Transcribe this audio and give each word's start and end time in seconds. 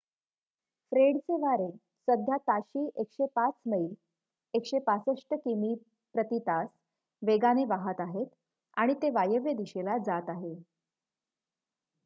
फ्रेडचे 0.91 1.33
वारे 1.41 1.67
सध्या 2.07 2.37
ताशी 2.43 2.85
105 2.95 3.51
मैल 3.65 3.85
165 4.53 5.37
किमी/तास 5.37 6.67
वेगाने 7.21 7.65
वाहात 7.67 8.01
आहेत 8.01 8.27
आणि 8.77 8.93
ते 9.01 9.09
वायव्य 9.11 9.53
दिशेला 9.53 9.97
जात 10.05 10.29
आहे 10.29 10.53